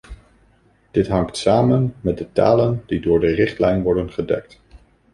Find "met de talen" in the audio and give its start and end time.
2.01-2.83